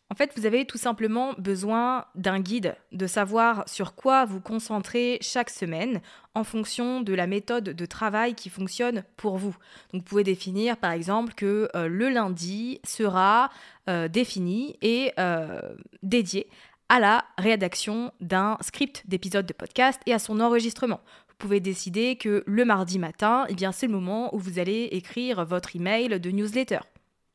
En 0.08 0.14
fait, 0.14 0.32
vous 0.36 0.46
avez 0.46 0.64
tout 0.66 0.78
simplement 0.78 1.34
besoin 1.36 2.04
d'un 2.14 2.38
guide, 2.38 2.76
de 2.92 3.08
savoir 3.08 3.68
sur 3.68 3.96
quoi 3.96 4.24
vous 4.24 4.40
concentrer 4.40 5.18
chaque 5.20 5.50
semaine 5.50 6.00
en 6.34 6.44
fonction 6.44 7.00
de 7.00 7.12
la 7.12 7.26
méthode 7.26 7.64
de 7.64 7.86
travail 7.86 8.34
qui 8.34 8.48
fonctionne 8.48 9.02
pour 9.16 9.36
vous. 9.36 9.56
Vous 9.92 10.02
pouvez 10.02 10.22
définir 10.22 10.76
par 10.76 10.92
exemple 10.92 11.34
que 11.34 11.68
euh, 11.74 11.88
le 11.88 12.08
lundi 12.08 12.80
sera 12.84 13.50
euh, 13.88 14.06
défini 14.06 14.76
et 14.80 15.12
euh, 15.18 15.60
dédié 16.04 16.48
à 16.88 17.00
la 17.00 17.24
rédaction 17.36 18.12
d'un 18.20 18.58
script 18.60 19.02
d'épisode 19.08 19.46
de 19.46 19.52
podcast 19.52 20.00
et 20.06 20.14
à 20.14 20.20
son 20.20 20.38
enregistrement. 20.38 21.00
Vous 21.28 21.34
pouvez 21.36 21.58
décider 21.58 22.14
que 22.14 22.44
le 22.46 22.64
mardi 22.64 23.00
matin, 23.00 23.44
eh 23.48 23.54
bien 23.54 23.72
c'est 23.72 23.88
le 23.88 23.92
moment 23.92 24.32
où 24.32 24.38
vous 24.38 24.60
allez 24.60 24.88
écrire 24.92 25.44
votre 25.44 25.74
email 25.74 26.20
de 26.20 26.30
newsletter. 26.30 26.78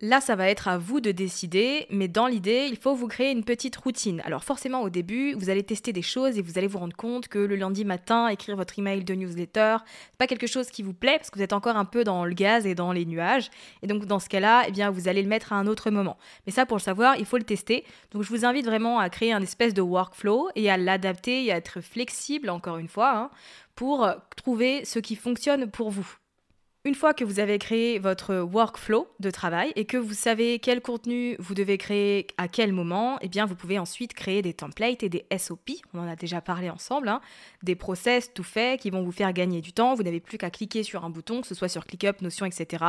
Là, 0.03 0.19
ça 0.19 0.35
va 0.35 0.49
être 0.49 0.67
à 0.67 0.79
vous 0.79 0.99
de 0.99 1.11
décider, 1.11 1.85
mais 1.91 2.07
dans 2.07 2.25
l'idée, 2.25 2.67
il 2.67 2.75
faut 2.75 2.95
vous 2.95 3.07
créer 3.07 3.29
une 3.31 3.43
petite 3.43 3.75
routine. 3.75 4.19
Alors 4.25 4.43
forcément, 4.43 4.81
au 4.81 4.89
début, 4.89 5.35
vous 5.35 5.51
allez 5.51 5.61
tester 5.61 5.93
des 5.93 6.01
choses 6.01 6.39
et 6.39 6.41
vous 6.41 6.57
allez 6.57 6.65
vous 6.65 6.79
rendre 6.79 6.95
compte 6.95 7.27
que 7.27 7.37
le 7.37 7.55
lundi 7.55 7.85
matin, 7.85 8.27
écrire 8.27 8.55
votre 8.55 8.79
email 8.79 9.03
de 9.03 9.13
newsletter, 9.13 9.77
c'est 9.85 10.17
pas 10.17 10.25
quelque 10.25 10.47
chose 10.47 10.71
qui 10.71 10.81
vous 10.81 10.95
plaît 10.95 11.17
parce 11.17 11.29
que 11.29 11.37
vous 11.37 11.43
êtes 11.43 11.53
encore 11.53 11.75
un 11.75 11.85
peu 11.85 12.03
dans 12.03 12.25
le 12.25 12.33
gaz 12.33 12.65
et 12.65 12.73
dans 12.73 12.91
les 12.93 13.05
nuages. 13.05 13.51
Et 13.83 13.87
donc 13.87 14.05
dans 14.05 14.17
ce 14.17 14.27
cas-là, 14.27 14.63
eh 14.67 14.71
bien, 14.71 14.89
vous 14.89 15.07
allez 15.07 15.21
le 15.21 15.29
mettre 15.29 15.53
à 15.53 15.57
un 15.57 15.67
autre 15.67 15.91
moment. 15.91 16.17
Mais 16.47 16.51
ça, 16.51 16.65
pour 16.65 16.77
le 16.77 16.81
savoir, 16.81 17.17
il 17.17 17.25
faut 17.25 17.37
le 17.37 17.43
tester. 17.43 17.85
Donc 18.09 18.23
je 18.23 18.29
vous 18.29 18.43
invite 18.43 18.65
vraiment 18.65 18.97
à 18.97 19.07
créer 19.11 19.33
un 19.33 19.41
espèce 19.43 19.75
de 19.75 19.83
workflow 19.83 20.49
et 20.55 20.71
à 20.71 20.77
l'adapter 20.77 21.45
et 21.45 21.51
à 21.51 21.57
être 21.57 21.79
flexible, 21.79 22.49
encore 22.49 22.79
une 22.79 22.87
fois, 22.87 23.15
hein, 23.15 23.29
pour 23.75 24.09
trouver 24.35 24.83
ce 24.83 24.97
qui 24.97 25.15
fonctionne 25.15 25.69
pour 25.69 25.91
vous. 25.91 26.17
Une 26.83 26.95
fois 26.95 27.13
que 27.13 27.23
vous 27.23 27.39
avez 27.39 27.59
créé 27.59 27.99
votre 27.99 28.37
workflow 28.37 29.07
de 29.19 29.29
travail 29.29 29.71
et 29.75 29.85
que 29.85 29.97
vous 29.97 30.15
savez 30.15 30.57
quel 30.57 30.81
contenu 30.81 31.35
vous 31.37 31.53
devez 31.53 31.77
créer 31.77 32.25
à 32.39 32.47
quel 32.47 32.73
moment, 32.73 33.19
eh 33.21 33.27
bien 33.27 33.45
vous 33.45 33.53
pouvez 33.53 33.77
ensuite 33.77 34.15
créer 34.15 34.41
des 34.41 34.55
templates 34.55 35.03
et 35.03 35.09
des 35.09 35.23
SOP, 35.37 35.69
on 35.93 35.99
en 35.99 36.07
a 36.07 36.15
déjà 36.15 36.41
parlé 36.41 36.71
ensemble, 36.71 37.07
hein. 37.07 37.21
des 37.61 37.75
process 37.75 38.33
tout 38.33 38.41
faits 38.41 38.81
qui 38.81 38.89
vont 38.89 39.03
vous 39.03 39.11
faire 39.11 39.31
gagner 39.31 39.61
du 39.61 39.73
temps. 39.73 39.93
Vous 39.93 40.01
n'avez 40.01 40.19
plus 40.19 40.39
qu'à 40.39 40.49
cliquer 40.49 40.81
sur 40.81 41.05
un 41.05 41.11
bouton, 41.11 41.41
que 41.41 41.47
ce 41.47 41.53
soit 41.53 41.67
sur 41.67 41.85
ClickUp, 41.85 42.19
Notion, 42.23 42.47
etc., 42.47 42.83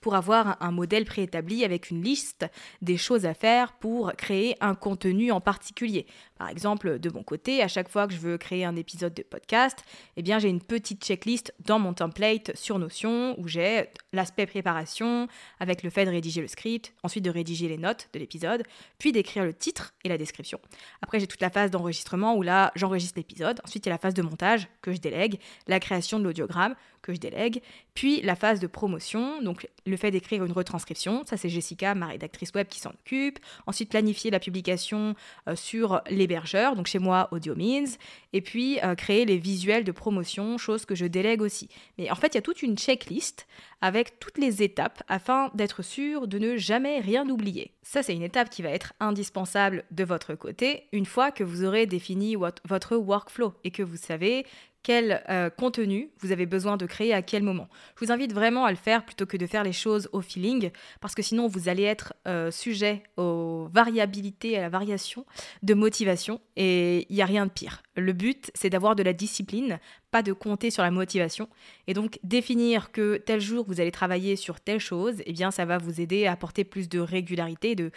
pour 0.00 0.14
avoir 0.14 0.56
un 0.62 0.70
modèle 0.70 1.04
préétabli 1.04 1.66
avec 1.66 1.90
une 1.90 2.02
liste 2.02 2.46
des 2.80 2.96
choses 2.96 3.26
à 3.26 3.34
faire 3.34 3.74
pour 3.74 4.14
créer 4.14 4.56
un 4.62 4.74
contenu 4.74 5.32
en 5.32 5.42
particulier. 5.42 6.06
Par 6.38 6.48
exemple, 6.48 6.98
de 6.98 7.10
mon 7.10 7.22
côté, 7.22 7.62
à 7.62 7.68
chaque 7.68 7.90
fois 7.90 8.06
que 8.06 8.14
je 8.14 8.20
veux 8.20 8.38
créer 8.38 8.64
un 8.64 8.74
épisode 8.74 9.12
de 9.12 9.22
podcast, 9.22 9.84
eh 10.16 10.22
bien 10.22 10.38
j'ai 10.38 10.48
une 10.48 10.62
petite 10.62 11.04
checklist 11.04 11.52
dans 11.60 11.78
mon 11.78 11.92
template 11.92 12.56
sur 12.56 12.78
Notion 12.78 13.33
où 13.38 13.48
j'ai 13.48 13.86
l'aspect 14.12 14.46
préparation 14.46 15.28
avec 15.60 15.82
le 15.82 15.90
fait 15.90 16.04
de 16.04 16.10
rédiger 16.10 16.40
le 16.40 16.48
script, 16.48 16.94
ensuite 17.02 17.24
de 17.24 17.30
rédiger 17.30 17.68
les 17.68 17.78
notes 17.78 18.08
de 18.12 18.18
l'épisode, 18.18 18.62
puis 18.98 19.12
d'écrire 19.12 19.44
le 19.44 19.54
titre 19.54 19.94
et 20.04 20.08
la 20.08 20.18
description. 20.18 20.60
Après, 21.02 21.20
j'ai 21.20 21.26
toute 21.26 21.40
la 21.40 21.50
phase 21.50 21.70
d'enregistrement 21.70 22.34
où 22.34 22.42
là, 22.42 22.72
j'enregistre 22.74 23.18
l'épisode. 23.18 23.60
Ensuite, 23.64 23.86
il 23.86 23.88
y 23.88 23.92
a 23.92 23.94
la 23.94 23.98
phase 23.98 24.14
de 24.14 24.22
montage 24.22 24.68
que 24.82 24.92
je 24.92 24.98
délègue, 24.98 25.38
la 25.66 25.80
création 25.80 26.18
de 26.18 26.24
l'audiogramme 26.24 26.74
que 27.02 27.12
je 27.12 27.20
délègue, 27.20 27.62
puis 27.92 28.22
la 28.22 28.34
phase 28.34 28.60
de 28.60 28.66
promotion, 28.66 29.42
donc 29.42 29.68
le 29.84 29.96
fait 29.96 30.10
d'écrire 30.10 30.42
une 30.42 30.52
retranscription, 30.52 31.22
ça 31.26 31.36
c'est 31.36 31.50
Jessica, 31.50 31.94
ma 31.94 32.06
rédactrice 32.06 32.50
web 32.54 32.66
qui 32.66 32.80
s'en 32.80 32.90
occupe. 32.90 33.38
Ensuite, 33.66 33.90
planifier 33.90 34.30
la 34.30 34.40
publication 34.40 35.14
euh, 35.48 35.54
sur 35.54 36.00
l'hébergeur, 36.08 36.76
donc 36.76 36.86
chez 36.86 36.98
moi 36.98 37.28
AudioMeans, 37.30 37.98
et 38.32 38.40
puis 38.40 38.80
euh, 38.82 38.94
créer 38.94 39.26
les 39.26 39.36
visuels 39.36 39.84
de 39.84 39.92
promotion, 39.92 40.56
chose 40.56 40.86
que 40.86 40.94
je 40.94 41.04
délègue 41.04 41.42
aussi. 41.42 41.68
Mais 41.98 42.10
en 42.10 42.14
fait, 42.14 42.28
il 42.28 42.34
y 42.36 42.38
a 42.38 42.42
toute 42.42 42.62
une 42.62 42.76
checklist 42.76 43.23
teist 43.24 43.46
avec 43.84 44.18
toutes 44.18 44.38
les 44.38 44.62
étapes 44.62 45.02
afin 45.08 45.50
d'être 45.52 45.82
sûr 45.82 46.26
de 46.26 46.38
ne 46.38 46.56
jamais 46.56 47.00
rien 47.00 47.28
oublier. 47.28 47.74
Ça, 47.82 48.02
c'est 48.02 48.14
une 48.14 48.22
étape 48.22 48.48
qui 48.48 48.62
va 48.62 48.70
être 48.70 48.94
indispensable 48.98 49.84
de 49.90 50.04
votre 50.04 50.34
côté 50.34 50.84
une 50.92 51.04
fois 51.04 51.30
que 51.30 51.44
vous 51.44 51.64
aurez 51.64 51.84
défini 51.84 52.34
votre 52.34 52.96
workflow 52.96 53.52
et 53.62 53.70
que 53.70 53.82
vous 53.82 53.98
savez 53.98 54.46
quel 54.84 55.24
euh, 55.30 55.50
contenu 55.50 56.10
vous 56.20 56.30
avez 56.30 56.46
besoin 56.46 56.76
de 56.76 56.86
créer 56.86 57.12
à 57.12 57.22
quel 57.22 57.42
moment. 57.42 57.68
Je 57.98 58.04
vous 58.04 58.12
invite 58.12 58.32
vraiment 58.32 58.66
à 58.66 58.70
le 58.70 58.76
faire 58.76 59.04
plutôt 59.04 59.26
que 59.26 59.36
de 59.36 59.46
faire 59.46 59.64
les 59.64 59.72
choses 59.72 60.08
au 60.12 60.20
feeling, 60.20 60.70
parce 61.00 61.14
que 61.14 61.22
sinon 61.22 61.48
vous 61.48 61.68
allez 61.68 61.82
être 61.82 62.12
euh, 62.28 62.50
sujet 62.50 63.02
aux 63.16 63.68
variabilités, 63.72 64.56
à 64.58 64.60
la 64.60 64.68
variation 64.68 65.24
de 65.62 65.74
motivation, 65.74 66.40
et 66.56 67.06
il 67.08 67.16
n'y 67.16 67.22
a 67.22 67.26
rien 67.26 67.46
de 67.46 67.50
pire. 67.50 67.82
Le 67.96 68.12
but, 68.12 68.50
c'est 68.54 68.70
d'avoir 68.70 68.94
de 68.94 69.02
la 69.02 69.14
discipline, 69.14 69.80
pas 70.10 70.22
de 70.22 70.32
compter 70.32 70.70
sur 70.70 70.82
la 70.82 70.90
motivation. 70.90 71.48
Et 71.86 71.94
donc 71.94 72.18
définir 72.22 72.92
que 72.92 73.16
tel 73.16 73.40
jour 73.40 73.64
vous 73.66 73.73
allez 73.80 73.90
travailler 73.90 74.36
sur 74.36 74.60
telle 74.60 74.80
chose, 74.80 75.16
eh 75.26 75.32
bien 75.32 75.50
ça 75.50 75.64
va 75.64 75.78
vous 75.78 76.00
aider 76.00 76.26
à 76.26 76.32
apporter 76.32 76.64
plus 76.64 76.88
de 76.88 77.00
régularité, 77.00 77.74
de 77.74 77.90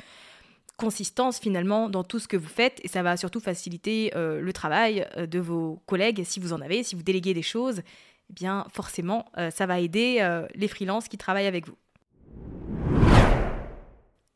consistance 0.77 1.39
finalement 1.39 1.89
dans 1.89 2.03
tout 2.03 2.19
ce 2.19 2.27
que 2.27 2.38
vous 2.38 2.48
faites 2.48 2.79
et 2.84 2.88
ça 2.88 3.01
va 3.01 3.17
surtout 3.17 3.39
faciliter 3.39 4.12
euh, 4.15 4.39
le 4.39 4.53
travail 4.53 5.07
euh, 5.17 5.25
de 5.25 5.39
vos 5.39 5.81
collègues 5.88 6.24
si 6.24 6.39
vous 6.39 6.53
en 6.53 6.62
avez, 6.62 6.84
si 6.84 6.96
vous 6.96 7.03
déléguez 7.03 7.34
des 7.34 7.41
choses, 7.41 7.81
eh 8.29 8.34
bien 8.34 8.65
forcément 8.72 9.25
euh, 9.38 9.50
ça 9.50 9.65
va 9.65 9.79
aider 9.79 10.24
les 10.53 10.67
freelances 10.67 11.07
qui 11.07 11.17
travaillent 11.17 11.48
avec 11.48 11.67
vous. 11.67 11.77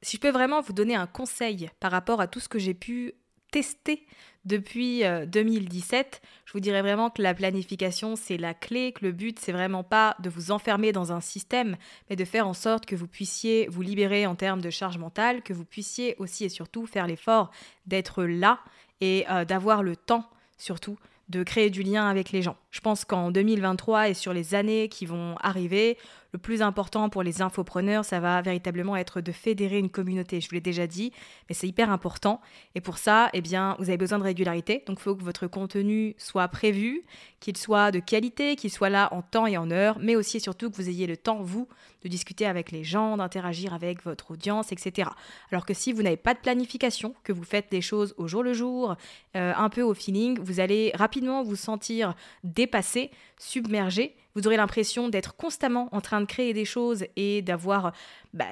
Si 0.01 0.17
je 0.17 0.21
peux 0.21 0.31
vraiment 0.31 0.61
vous 0.61 0.73
donner 0.73 0.95
un 0.95 1.05
conseil 1.05 1.69
par 1.79 1.91
rapport 1.91 2.21
à 2.21 2.27
tout 2.27 2.39
ce 2.39 2.49
que 2.49 2.57
j'ai 2.57 2.73
pu 2.73 3.13
tester 3.51 4.05
depuis 4.45 5.03
2017, 5.27 6.21
euh, 6.23 6.27
je 6.45 6.53
vous 6.53 6.59
dirais 6.59 6.81
vraiment 6.81 7.11
que 7.11 7.21
la 7.21 7.35
planification, 7.35 8.15
c'est 8.15 8.37
la 8.37 8.55
clé, 8.55 8.91
que 8.91 9.05
le 9.05 9.11
but, 9.11 9.37
c'est 9.39 9.51
vraiment 9.51 9.83
pas 9.83 10.15
de 10.19 10.29
vous 10.29 10.51
enfermer 10.51 10.91
dans 10.91 11.11
un 11.11 11.21
système, 11.21 11.77
mais 12.09 12.15
de 12.15 12.25
faire 12.25 12.47
en 12.47 12.55
sorte 12.55 12.87
que 12.87 12.95
vous 12.95 13.07
puissiez 13.07 13.67
vous 13.67 13.83
libérer 13.83 14.25
en 14.25 14.35
termes 14.35 14.61
de 14.61 14.71
charge 14.71 14.97
mentale, 14.97 15.43
que 15.43 15.53
vous 15.53 15.65
puissiez 15.65 16.15
aussi 16.17 16.45
et 16.45 16.49
surtout 16.49 16.87
faire 16.87 17.05
l'effort 17.05 17.51
d'être 17.85 18.23
là 18.23 18.59
et 18.99 19.25
euh, 19.29 19.45
d'avoir 19.45 19.83
le 19.83 19.95
temps, 19.95 20.27
surtout, 20.57 20.97
de 21.29 21.43
créer 21.43 21.69
du 21.69 21.83
lien 21.83 22.09
avec 22.09 22.31
les 22.31 22.41
gens. 22.41 22.57
Je 22.71 22.81
pense 22.81 23.05
qu'en 23.05 23.31
2023 23.31 24.09
et 24.09 24.13
sur 24.13 24.33
les 24.33 24.55
années 24.55 24.89
qui 24.89 25.05
vont 25.05 25.35
arriver, 25.39 25.97
le 26.33 26.39
plus 26.39 26.61
important 26.61 27.09
pour 27.09 27.23
les 27.23 27.41
infopreneurs, 27.41 28.05
ça 28.05 28.19
va 28.19 28.41
véritablement 28.41 28.95
être 28.95 29.21
de 29.21 29.31
fédérer 29.31 29.77
une 29.77 29.89
communauté. 29.89 30.39
Je 30.39 30.47
vous 30.47 30.55
l'ai 30.55 30.61
déjà 30.61 30.87
dit, 30.87 31.11
mais 31.49 31.55
c'est 31.55 31.67
hyper 31.67 31.91
important. 31.91 32.41
Et 32.73 32.81
pour 32.81 32.97
ça, 32.97 33.29
eh 33.33 33.41
bien, 33.41 33.75
vous 33.79 33.89
avez 33.89 33.97
besoin 33.97 34.17
de 34.17 34.23
régularité. 34.23 34.83
Donc, 34.87 34.99
il 34.99 35.03
faut 35.03 35.15
que 35.15 35.23
votre 35.23 35.47
contenu 35.47 36.15
soit 36.17 36.47
prévu, 36.47 37.03
qu'il 37.39 37.57
soit 37.57 37.91
de 37.91 37.99
qualité, 37.99 38.55
qu'il 38.55 38.71
soit 38.71 38.89
là 38.89 39.09
en 39.11 39.21
temps 39.21 39.45
et 39.45 39.57
en 39.57 39.71
heure, 39.71 39.97
mais 39.99 40.15
aussi 40.15 40.31
et 40.37 40.39
surtout 40.39 40.71
que 40.71 40.75
vous 40.77 40.89
ayez 40.89 41.07
le 41.07 41.17
temps, 41.17 41.41
vous, 41.41 41.67
de 42.03 42.07
discuter 42.07 42.45
avec 42.45 42.71
les 42.71 42.83
gens, 42.83 43.17
d'interagir 43.17 43.73
avec 43.73 44.03
votre 44.03 44.31
audience, 44.31 44.71
etc. 44.71 45.09
Alors 45.51 45.65
que 45.65 45.73
si 45.73 45.91
vous 45.91 46.01
n'avez 46.01 46.17
pas 46.17 46.33
de 46.33 46.39
planification, 46.39 47.13
que 47.23 47.33
vous 47.33 47.43
faites 47.43 47.69
des 47.71 47.81
choses 47.81 48.13
au 48.17 48.27
jour 48.27 48.43
le 48.43 48.53
jour, 48.53 48.95
euh, 49.35 49.53
un 49.55 49.69
peu 49.69 49.81
au 49.81 49.93
feeling, 49.93 50.39
vous 50.39 50.59
allez 50.59 50.91
rapidement 50.95 51.43
vous 51.43 51.55
sentir 51.55 52.15
dépassé, 52.43 53.11
submergé 53.37 54.15
vous 54.35 54.47
aurez 54.47 54.57
l'impression 54.57 55.09
d'être 55.09 55.35
constamment 55.35 55.89
en 55.91 56.01
train 56.01 56.21
de 56.21 56.25
créer 56.25 56.53
des 56.53 56.65
choses 56.65 57.05
et 57.15 57.41
d'avoir 57.41 57.93
bah, 58.33 58.45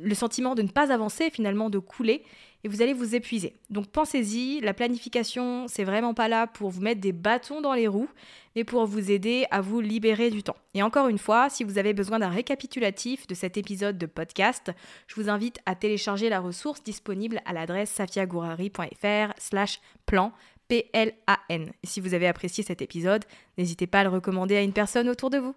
le 0.00 0.14
sentiment 0.14 0.54
de 0.54 0.62
ne 0.62 0.68
pas 0.68 0.92
avancer, 0.92 1.30
finalement 1.30 1.70
de 1.70 1.78
couler, 1.78 2.24
et 2.62 2.68
vous 2.68 2.82
allez 2.82 2.92
vous 2.92 3.14
épuiser. 3.14 3.54
Donc 3.70 3.86
pensez-y, 3.88 4.60
la 4.60 4.74
planification, 4.74 5.66
c'est 5.66 5.84
vraiment 5.84 6.14
pas 6.14 6.28
là 6.28 6.46
pour 6.46 6.70
vous 6.70 6.80
mettre 6.80 7.00
des 7.00 7.12
bâtons 7.12 7.60
dans 7.60 7.72
les 7.72 7.88
roues, 7.88 8.10
mais 8.54 8.64
pour 8.64 8.84
vous 8.84 9.10
aider 9.10 9.46
à 9.50 9.60
vous 9.60 9.80
libérer 9.80 10.30
du 10.30 10.42
temps. 10.42 10.56
Et 10.74 10.82
encore 10.82 11.08
une 11.08 11.18
fois, 11.18 11.48
si 11.48 11.64
vous 11.64 11.78
avez 11.78 11.94
besoin 11.94 12.18
d'un 12.18 12.28
récapitulatif 12.28 13.26
de 13.26 13.34
cet 13.34 13.56
épisode 13.56 13.96
de 13.96 14.06
podcast, 14.06 14.72
je 15.06 15.14
vous 15.14 15.30
invite 15.30 15.58
à 15.64 15.74
télécharger 15.74 16.28
la 16.28 16.40
ressource 16.40 16.82
disponible 16.82 17.40
à 17.46 17.52
l'adresse 17.52 17.90
safiagourari.fr 17.90 19.32
slash 19.38 19.80
plan 20.04 20.32
P-L-A-N. 20.70 21.72
Si 21.82 22.00
vous 22.00 22.14
avez 22.14 22.28
apprécié 22.28 22.62
cet 22.62 22.80
épisode, 22.80 23.24
n'hésitez 23.58 23.88
pas 23.88 24.00
à 24.00 24.04
le 24.04 24.08
recommander 24.08 24.56
à 24.56 24.62
une 24.62 24.72
personne 24.72 25.08
autour 25.08 25.28
de 25.28 25.38
vous. 25.38 25.56